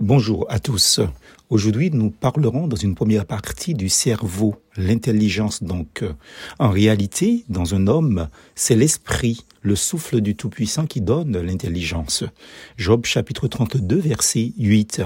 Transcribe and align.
Bonjour 0.00 0.46
à 0.48 0.58
tous. 0.58 0.98
Aujourd'hui, 1.50 1.90
nous 1.90 2.10
parlerons 2.10 2.66
dans 2.66 2.76
une 2.76 2.94
première 2.94 3.26
partie 3.26 3.74
du 3.74 3.90
cerveau, 3.90 4.54
l'intelligence 4.78 5.62
donc. 5.62 6.02
En 6.58 6.70
réalité, 6.70 7.44
dans 7.50 7.74
un 7.74 7.86
homme, 7.86 8.28
c'est 8.54 8.76
l'esprit, 8.76 9.44
le 9.60 9.76
souffle 9.76 10.22
du 10.22 10.36
Tout-Puissant 10.36 10.86
qui 10.86 11.02
donne 11.02 11.38
l'intelligence. 11.38 12.24
Job 12.78 13.04
chapitre 13.04 13.46
32 13.46 13.96
verset 13.96 14.54
8. 14.56 15.02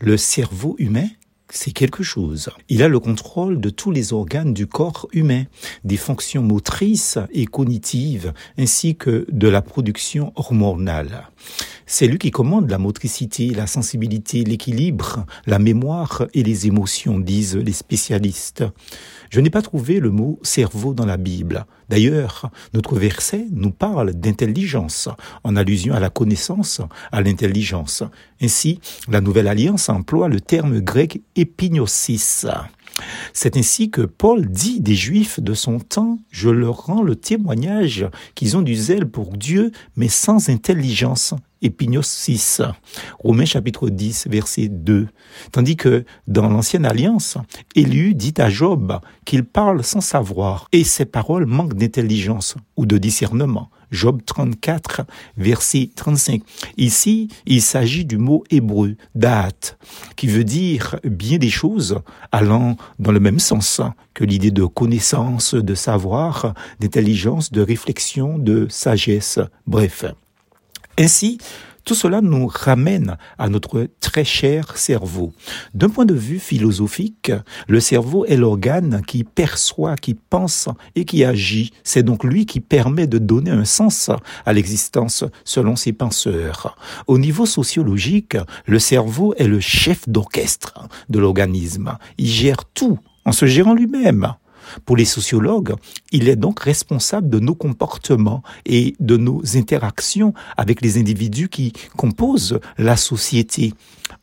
Le 0.00 0.16
cerveau 0.16 0.74
humain 0.78 1.08
c'est 1.52 1.72
quelque 1.72 2.02
chose. 2.02 2.50
Il 2.68 2.82
a 2.82 2.88
le 2.88 3.00
contrôle 3.00 3.60
de 3.60 3.70
tous 3.70 3.90
les 3.90 4.12
organes 4.12 4.54
du 4.54 4.66
corps 4.66 5.08
humain, 5.12 5.44
des 5.84 5.96
fonctions 5.96 6.42
motrices 6.42 7.18
et 7.32 7.46
cognitives, 7.46 8.32
ainsi 8.58 8.96
que 8.96 9.26
de 9.30 9.48
la 9.48 9.62
production 9.62 10.32
hormonale. 10.36 11.28
C'est 11.92 12.06
lui 12.06 12.18
qui 12.18 12.30
commande 12.30 12.70
la 12.70 12.78
motricité, 12.78 13.48
la 13.48 13.66
sensibilité, 13.66 14.44
l'équilibre, 14.44 15.26
la 15.46 15.58
mémoire 15.58 16.22
et 16.34 16.44
les 16.44 16.68
émotions, 16.68 17.18
disent 17.18 17.56
les 17.56 17.72
spécialistes. 17.72 18.62
Je 19.28 19.40
n'ai 19.40 19.50
pas 19.50 19.60
trouvé 19.60 19.98
le 19.98 20.10
mot 20.10 20.38
cerveau 20.44 20.94
dans 20.94 21.04
la 21.04 21.16
Bible. 21.16 21.66
D'ailleurs, 21.88 22.48
notre 22.74 22.94
verset 22.94 23.44
nous 23.50 23.72
parle 23.72 24.12
d'intelligence, 24.12 25.08
en 25.42 25.56
allusion 25.56 25.92
à 25.92 25.98
la 25.98 26.10
connaissance, 26.10 26.80
à 27.10 27.22
l'intelligence. 27.22 28.04
Ainsi, 28.40 28.78
la 29.08 29.20
Nouvelle 29.20 29.48
Alliance 29.48 29.88
emploie 29.88 30.28
le 30.28 30.40
terme 30.40 30.78
grec 30.78 31.20
épignosis. 31.34 32.46
C'est 33.32 33.56
ainsi 33.56 33.90
que 33.90 34.02
Paul 34.02 34.46
dit 34.46 34.80
des 34.80 34.94
Juifs 34.94 35.40
de 35.40 35.54
son 35.54 35.80
temps, 35.80 36.20
je 36.30 36.50
leur 36.50 36.86
rends 36.86 37.02
le 37.02 37.16
témoignage 37.16 38.06
qu'ils 38.36 38.56
ont 38.56 38.62
du 38.62 38.76
zèle 38.76 39.06
pour 39.06 39.36
Dieu, 39.36 39.72
mais 39.96 40.08
sans 40.08 40.50
intelligence. 40.50 41.34
Épignosis. 41.62 42.62
Romains 43.18 43.44
chapitre 43.44 43.88
10, 43.90 44.28
verset 44.28 44.68
2. 44.68 45.08
Tandis 45.52 45.76
que 45.76 46.04
dans 46.26 46.48
l'ancienne 46.48 46.86
alliance, 46.86 47.36
Élu 47.74 48.14
dit 48.14 48.34
à 48.38 48.48
Job 48.48 48.98
qu'il 49.24 49.44
parle 49.44 49.84
sans 49.84 50.00
savoir 50.00 50.68
et 50.72 50.84
ses 50.84 51.04
paroles 51.04 51.46
manquent 51.46 51.74
d'intelligence 51.74 52.56
ou 52.76 52.86
de 52.86 52.98
discernement. 52.98 53.70
Job 53.90 54.20
34, 54.24 55.02
verset 55.36 55.90
35. 55.94 56.42
Ici, 56.76 57.28
il 57.46 57.60
s'agit 57.60 58.04
du 58.04 58.18
mot 58.18 58.44
hébreu, 58.50 58.96
da'at, 59.14 59.76
qui 60.16 60.28
veut 60.28 60.44
dire 60.44 60.96
bien 61.04 61.38
des 61.38 61.50
choses 61.50 62.00
allant 62.30 62.76
dans 62.98 63.12
le 63.12 63.20
même 63.20 63.40
sens 63.40 63.80
que 64.14 64.24
l'idée 64.24 64.52
de 64.52 64.64
connaissance, 64.64 65.54
de 65.54 65.74
savoir, 65.74 66.54
d'intelligence, 66.78 67.50
de 67.50 67.62
réflexion, 67.62 68.38
de 68.38 68.66
sagesse, 68.68 69.40
bref. 69.66 70.04
Ainsi, 71.00 71.38
tout 71.86 71.94
cela 71.94 72.20
nous 72.20 72.46
ramène 72.46 73.16
à 73.38 73.48
notre 73.48 73.88
très 74.00 74.22
cher 74.22 74.76
cerveau. 74.76 75.32
D'un 75.72 75.88
point 75.88 76.04
de 76.04 76.12
vue 76.12 76.38
philosophique, 76.38 77.32
le 77.68 77.80
cerveau 77.80 78.26
est 78.26 78.36
l'organe 78.36 79.00
qui 79.06 79.24
perçoit, 79.24 79.96
qui 79.96 80.12
pense 80.12 80.68
et 80.96 81.06
qui 81.06 81.24
agit. 81.24 81.72
C'est 81.84 82.02
donc 82.02 82.22
lui 82.22 82.44
qui 82.44 82.60
permet 82.60 83.06
de 83.06 83.16
donner 83.16 83.50
un 83.50 83.64
sens 83.64 84.10
à 84.44 84.52
l'existence 84.52 85.24
selon 85.42 85.74
ses 85.74 85.94
penseurs. 85.94 86.76
Au 87.06 87.16
niveau 87.16 87.46
sociologique, 87.46 88.36
le 88.66 88.78
cerveau 88.78 89.32
est 89.38 89.48
le 89.48 89.60
chef 89.60 90.06
d'orchestre 90.06 90.86
de 91.08 91.18
l'organisme. 91.18 91.96
Il 92.18 92.28
gère 92.28 92.66
tout 92.74 92.98
en 93.24 93.32
se 93.32 93.46
gérant 93.46 93.72
lui-même. 93.72 94.34
Pour 94.84 94.96
les 94.96 95.04
sociologues, 95.04 95.74
il 96.12 96.28
est 96.28 96.36
donc 96.36 96.60
responsable 96.60 97.28
de 97.28 97.38
nos 97.38 97.54
comportements 97.54 98.42
et 98.66 98.94
de 99.00 99.16
nos 99.16 99.42
interactions 99.54 100.34
avec 100.56 100.80
les 100.80 100.98
individus 100.98 101.48
qui 101.48 101.72
composent 101.96 102.58
la 102.78 102.96
société. 102.96 103.72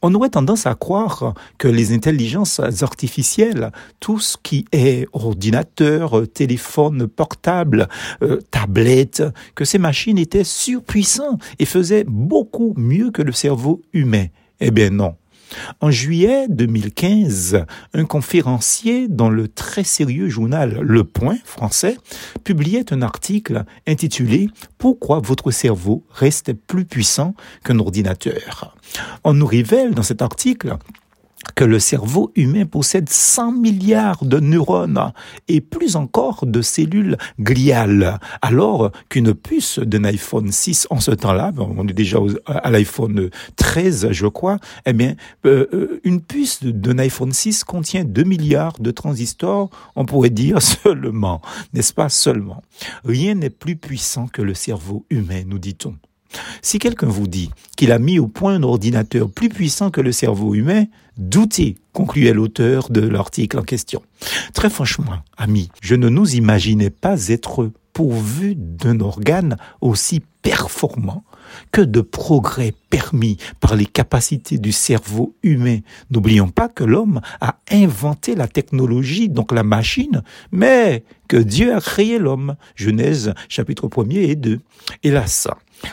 On 0.02 0.14
aurait 0.14 0.30
tendance 0.30 0.66
à 0.66 0.75
croire 0.75 1.34
que 1.58 1.68
les 1.68 1.94
intelligences 1.94 2.59
artificielles, 2.81 3.72
tout 4.00 4.20
ce 4.20 4.38
qui 4.42 4.66
est 4.72 5.08
ordinateur, 5.14 6.23
téléphone 6.34 7.08
portable, 7.08 7.88
euh, 8.22 8.40
tablette, 8.52 9.24
que 9.56 9.66
ces 9.66 9.80
machines 9.80 10.18
étaient 10.18 10.44
surpuissantes 10.44 11.41
et 11.59 11.66
faisaient 11.66 12.06
beaucoup 12.07 12.74
mieux 12.78 13.12
que 13.12 13.22
le 13.22 13.31
cerveau 13.31 13.81
humain. 13.94 14.28
Eh 14.59 14.72
bien 14.72 14.90
non. 14.90 15.16
En 15.81 15.91
juillet 15.91 16.47
2015, 16.50 17.66
un 17.94 18.06
conférencier 18.06 19.08
dans 19.08 19.30
le 19.30 19.47
très 19.47 19.84
sérieux 19.84 20.30
journal 20.30 20.80
Le 20.81 21.03
Point 21.03 21.38
français 21.44 21.97
publiait 22.44 22.94
un 22.94 23.02
article 23.02 23.66
intitulé 23.88 24.50
Pourquoi 24.78 25.19
votre 25.19 25.52
cerveau 25.52 26.06
reste 26.12 26.53
plus 26.53 26.86
puissant 26.86 27.36
qu'un 27.63 27.80
ordinateur? 27.80 28.75
On 29.24 29.34
nous 29.34 29.46
révèle 29.46 29.94
dans 29.94 30.03
cet 30.03 30.22
article 30.22 30.78
que 31.57 31.66
le 31.66 31.79
cerveau 31.79 32.31
humain 32.35 32.68
possède 32.68 33.09
100 33.09 33.51
milliards 33.53 34.23
de 34.23 34.40
neurones 34.40 35.12
et 35.47 35.59
plus 35.59 35.95
encore 35.95 36.45
de 36.45 36.62
cellules 36.62 37.18
gliales, 37.40 38.19
alors 38.44 38.91
qu'une 39.09 39.34
puce 39.34 39.79
d'un 39.79 40.03
iPhone 40.03 40.51
6 40.51 40.85
en 40.91 41.00
ce 41.00 41.09
temps-là, 41.09 41.51
on 41.57 41.88
est 41.88 41.94
déjà 41.94 42.19
à 42.45 42.69
l'iPhone 42.69 43.31
13 43.56 44.09
je 44.12 44.28
crois, 44.28 44.59
eh 44.85 44.94
bien 44.94 45.16
euh, 45.47 45.66
euh, 45.73 46.00
une 46.03 46.22
puce 46.22 46.63
d'un 46.63 47.00
iPhone 47.00 47.34
6 47.34 47.63
contient 47.63 48.03
2 48.03 48.24
milliards 48.24 48.78
de 48.79 48.91
transistors, 48.91 49.72
on 49.95 50.06
pourrait 50.06 50.29
dire 50.29 50.62
seulement, 50.84 51.41
n'est-ce 51.74 51.94
pas 51.94 52.09
seulement? 52.09 52.62
Rien 53.03 53.34
n'est 53.34 53.50
plus 53.50 53.78
puissant 53.78 54.28
que 54.28 54.44
le 54.44 54.53
cerveau 54.53 55.07
humain, 55.09 55.41
nous 55.47 55.57
dit-on. 55.57 55.95
Si 56.61 56.79
quelqu'un 56.79 57.07
vous 57.07 57.27
dit 57.27 57.49
qu'il 57.75 57.91
a 57.91 57.99
mis 57.99 58.19
au 58.19 58.27
point 58.27 58.55
un 58.55 58.63
ordinateur 58.63 59.29
plus 59.29 59.49
puissant 59.49 59.91
que 59.91 60.01
le 60.01 60.11
cerveau 60.11 60.53
humain, 60.55 60.85
doutez, 61.17 61.77
concluait 61.93 62.33
l'auteur 62.33 62.89
de 62.89 63.01
l'article 63.01 63.59
en 63.59 63.63
question. 63.63 64.01
Très 64.53 64.69
franchement, 64.69 65.05
amis, 65.38 65.69
je 65.81 65.95
ne 65.95 66.09
nous 66.09 66.35
imaginais 66.35 66.89
pas 66.89 67.27
être 67.29 67.71
pourvus 67.93 68.55
d'un 68.55 68.99
organe 68.99 69.57
aussi 69.81 70.21
performant 70.47 71.25
que 71.74 71.81
de 71.81 72.00
progrès 72.00 72.74
permis 72.90 73.35
par 73.59 73.75
les 73.75 73.85
capacités 73.85 74.58
du 74.58 74.72
cerveau 74.72 75.35
humain. 75.44 75.80
N'oublions 76.09 76.47
pas 76.47 76.69
que 76.69 76.85
l'homme 76.85 77.19
a 77.41 77.58
inventé 77.69 78.34
la 78.34 78.47
technologie, 78.47 79.28
donc 79.28 79.52
la 79.52 79.63
machine, 79.63 80.24
mais 80.53 81.03
que 81.28 81.36
Dieu 81.36 81.75
a 81.75 81.81
créé 81.81 82.18
l'homme. 82.18 82.56
Genèse 82.75 83.34
chapitre 83.50 83.90
1 83.94 84.09
et 84.12 84.36
2. 84.36 84.62
Hélas, 85.03 85.50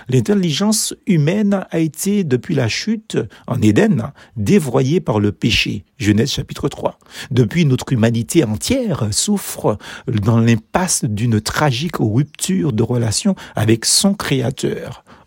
L'intelligence 0.08 0.94
humaine 1.06 1.66
a 1.70 1.78
été, 1.78 2.24
depuis 2.24 2.54
la 2.54 2.68
chute 2.68 3.18
en 3.46 3.60
Éden, 3.60 4.12
dévoyée 4.36 5.00
par 5.00 5.20
le 5.20 5.32
péché. 5.32 5.84
Genèse 5.98 6.30
chapitre 6.30 6.68
3. 6.68 6.98
Depuis, 7.30 7.64
notre 7.66 7.92
humanité 7.92 8.44
entière 8.44 9.08
souffre 9.12 9.78
dans 10.08 10.38
l'impasse 10.38 11.04
d'une 11.04 11.40
tragique 11.40 11.96
rupture 11.98 12.72
de 12.72 12.82
relation 12.82 13.34
avec 13.54 13.84
son 13.84 14.14
Créateur. 14.14 14.43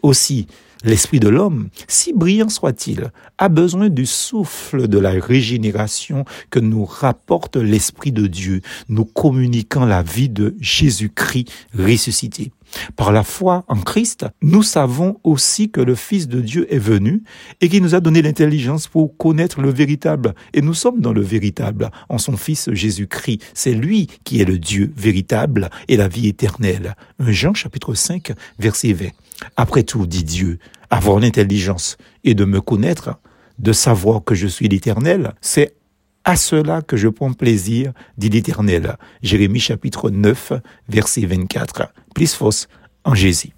Aussi, 0.01 0.47
L'esprit 0.83 1.19
de 1.19 1.27
l'homme, 1.27 1.69
si 1.87 2.13
brillant 2.13 2.49
soit-il, 2.49 3.11
a 3.39 3.49
besoin 3.49 3.89
du 3.89 4.05
souffle 4.05 4.87
de 4.87 4.99
la 4.99 5.09
régénération 5.09 6.23
que 6.51 6.59
nous 6.59 6.85
rapporte 6.85 7.55
l'Esprit 7.55 8.11
de 8.11 8.27
Dieu, 8.27 8.61
nous 8.87 9.05
communiquant 9.05 9.85
la 9.85 10.03
vie 10.03 10.29
de 10.29 10.55
Jésus-Christ 10.59 11.51
ressuscité. 11.73 12.51
Par 12.95 13.11
la 13.11 13.23
foi 13.23 13.65
en 13.67 13.77
Christ, 13.77 14.25
nous 14.41 14.63
savons 14.63 15.19
aussi 15.23 15.69
que 15.69 15.81
le 15.81 15.95
Fils 15.95 16.27
de 16.27 16.41
Dieu 16.41 16.71
est 16.73 16.79
venu 16.79 17.23
et 17.61 17.69
qu'il 17.69 17.83
nous 17.83 17.95
a 17.95 17.99
donné 17.99 18.21
l'intelligence 18.21 18.87
pour 18.87 19.15
connaître 19.17 19.61
le 19.61 19.69
véritable. 19.69 20.33
Et 20.53 20.61
nous 20.61 20.73
sommes 20.73 21.01
dans 21.01 21.13
le 21.13 21.21
véritable, 21.21 21.91
en 22.09 22.17
son 22.17 22.37
Fils 22.37 22.69
Jésus-Christ. 22.71 23.41
C'est 23.53 23.73
lui 23.73 24.07
qui 24.23 24.41
est 24.41 24.45
le 24.45 24.59
Dieu 24.59 24.93
véritable 24.95 25.69
et 25.87 25.97
la 25.97 26.07
vie 26.07 26.27
éternelle. 26.27 26.95
Jean 27.19 27.53
chapitre 27.53 27.93
5, 27.93 28.33
verset 28.59 28.93
20. 28.93 29.07
Après 29.55 29.83
tout, 29.83 30.07
dit 30.07 30.23
Dieu, 30.23 30.59
avoir 30.89 31.19
l'intelligence 31.19 31.97
et 32.23 32.33
de 32.33 32.45
me 32.45 32.61
connaître, 32.61 33.19
de 33.59 33.73
savoir 33.73 34.23
que 34.23 34.35
je 34.35 34.47
suis 34.47 34.67
l'Éternel, 34.67 35.33
c'est 35.41 35.73
à 36.27 36.35
cela 36.35 36.81
que 36.81 36.97
je 36.97 37.07
prends 37.07 37.31
plaisir, 37.31 37.93
dit 38.17 38.27
l'Éternel. 38.27 38.97
Jérémie 39.23 39.61
chapitre 39.61 40.09
9, 40.09 40.51
verset 40.89 41.25
24. 41.25 41.93
Plus 42.13 42.33
fausse 42.33 42.67
en 43.05 43.15
Jésus. 43.15 43.53